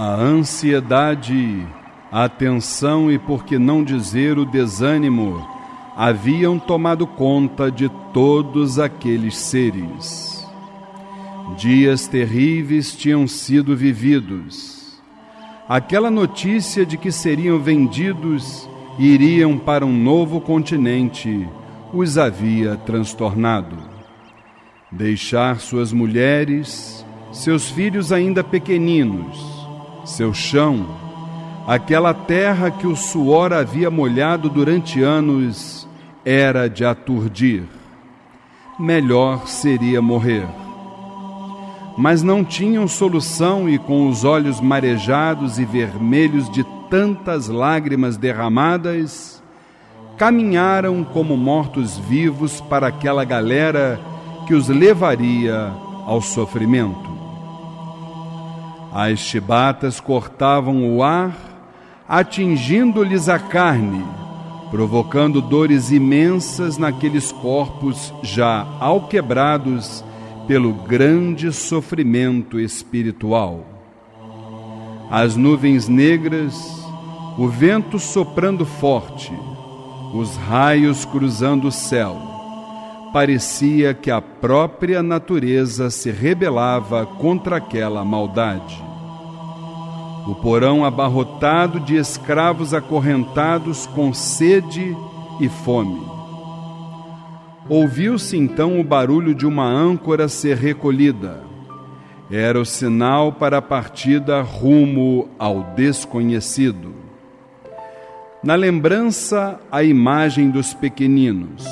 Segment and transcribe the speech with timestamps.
[0.00, 1.66] A ansiedade,
[2.12, 5.44] a tensão e, por que não dizer, o desânimo
[5.96, 10.46] haviam tomado conta de todos aqueles seres.
[11.56, 15.02] Dias terríveis tinham sido vividos.
[15.68, 21.44] Aquela notícia de que seriam vendidos e iriam para um novo continente
[21.92, 23.76] os havia transtornado.
[24.92, 29.57] Deixar suas mulheres, seus filhos ainda pequeninos,
[30.04, 30.86] seu chão,
[31.66, 35.86] aquela terra que o suor havia molhado durante anos,
[36.24, 37.64] era de aturdir.
[38.78, 40.46] Melhor seria morrer.
[41.96, 49.42] Mas não tinham solução e, com os olhos marejados e vermelhos de tantas lágrimas derramadas,
[50.16, 54.00] caminharam como mortos-vivos para aquela galera
[54.46, 55.72] que os levaria
[56.06, 57.07] ao sofrimento.
[58.92, 61.36] As chibatas cortavam o ar,
[62.08, 64.04] atingindo-lhes a carne,
[64.70, 70.04] provocando dores imensas naqueles corpos já alquebrados
[70.46, 73.66] pelo grande sofrimento espiritual.
[75.10, 76.82] As nuvens negras,
[77.36, 79.32] o vento soprando forte,
[80.14, 82.16] os raios cruzando o céu,
[83.12, 88.87] parecia que a própria natureza se rebelava contra aquela maldade.
[90.28, 94.94] O porão abarrotado de escravos acorrentados com sede
[95.40, 96.00] e fome.
[97.68, 101.42] Ouviu-se então o barulho de uma âncora ser recolhida.
[102.30, 106.94] Era o sinal para a partida rumo ao desconhecido.
[108.44, 111.66] Na lembrança, a imagem dos pequeninos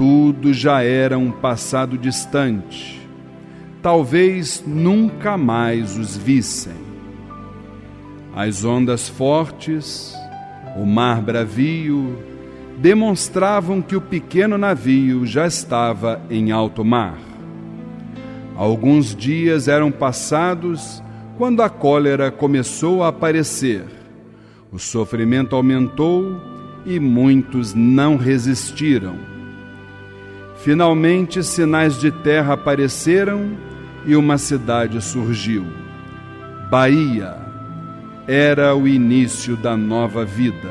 [0.00, 3.06] tudo já era um passado distante.
[3.82, 6.89] Talvez nunca mais os vissem.
[8.34, 10.14] As ondas fortes,
[10.76, 12.18] o mar bravio,
[12.78, 17.18] demonstravam que o pequeno navio já estava em alto mar.
[18.56, 21.02] Alguns dias eram passados
[21.36, 23.84] quando a cólera começou a aparecer.
[24.72, 26.40] O sofrimento aumentou
[26.86, 29.30] e muitos não resistiram
[30.60, 33.56] Finalmente, sinais de terra apareceram
[34.04, 35.64] e uma cidade surgiu.
[36.70, 37.34] Bahia
[38.26, 40.70] era o início da nova vida.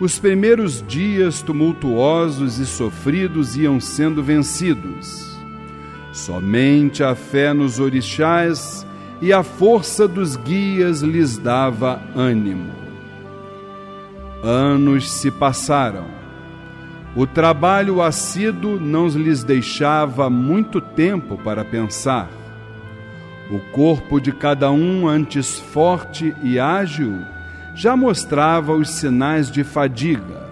[0.00, 5.36] Os primeiros dias tumultuosos e sofridos iam sendo vencidos.
[6.12, 8.86] Somente a fé nos orixás
[9.20, 12.72] e a força dos guias lhes dava ânimo.
[14.42, 16.18] Anos se passaram
[17.18, 22.30] o trabalho assíduo não lhes deixava muito tempo para pensar.
[23.50, 27.18] O corpo de cada um, antes forte e ágil,
[27.74, 30.48] já mostrava os sinais de fadiga.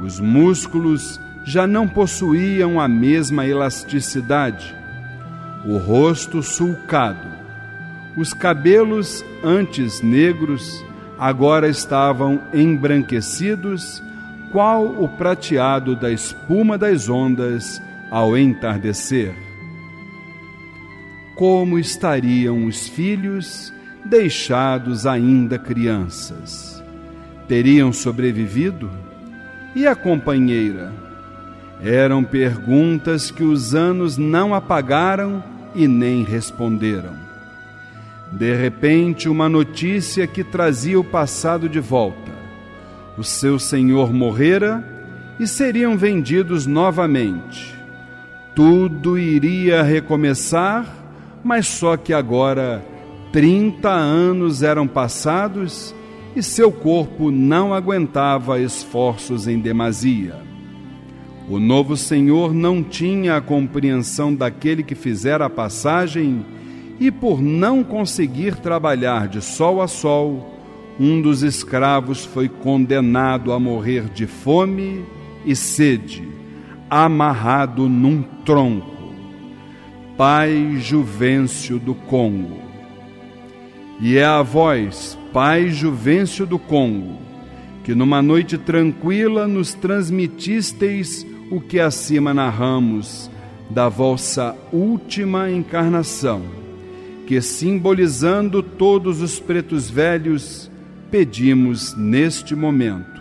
[0.00, 4.74] Os músculos já não possuíam a mesma elasticidade.
[5.64, 7.26] O rosto sulcado.
[8.16, 10.84] Os cabelos, antes negros,
[11.18, 14.02] agora estavam embranquecidos
[14.52, 19.45] qual o prateado da espuma das ondas ao entardecer.
[21.36, 23.72] Como estariam os filhos
[24.04, 26.82] deixados ainda crianças?
[27.46, 28.90] Teriam sobrevivido?
[29.74, 30.92] E a companheira?
[31.80, 35.44] Eram perguntas que os anos não apagaram
[35.74, 37.14] e nem responderam.
[38.32, 42.36] De repente, uma notícia que trazia o passado de volta
[43.16, 44.84] o seu senhor morrera
[45.40, 47.74] e seriam vendidos novamente.
[48.54, 50.86] Tudo iria recomeçar,
[51.46, 52.84] mas só que agora
[53.30, 55.94] trinta anos eram passados
[56.34, 60.34] e seu corpo não aguentava esforços em demasia.
[61.48, 66.44] O novo Senhor não tinha a compreensão daquele que fizera a passagem
[66.98, 70.52] e, por não conseguir trabalhar de sol a sol,
[70.98, 75.04] um dos escravos foi condenado a morrer de fome
[75.44, 76.28] e sede,
[76.90, 78.95] amarrado num tronco.
[80.16, 82.58] Pai Juvencio do Congo.
[84.00, 87.18] E é a vós, Pai Juvencio do Congo,
[87.84, 93.30] que numa noite tranquila nos transmitisteis o que acima narramos
[93.68, 96.40] da vossa última encarnação,
[97.26, 100.70] que simbolizando todos os pretos velhos,
[101.10, 103.20] pedimos neste momento.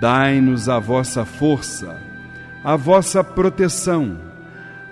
[0.00, 1.96] Dai-nos a vossa força,
[2.64, 4.33] a vossa proteção,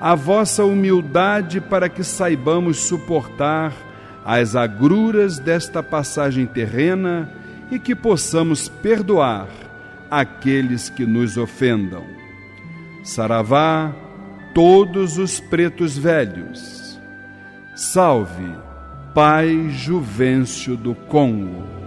[0.02, 3.72] a vossa humildade para que saibamos suportar
[4.24, 7.32] as agruras desta passagem terrena
[7.70, 9.46] e que possamos perdoar
[10.10, 12.04] aqueles que nos ofendam.
[13.04, 13.94] Saravá,
[14.52, 17.00] todos os pretos velhos.
[17.76, 18.56] Salve,
[19.14, 21.81] Pai Juvencio do Congo.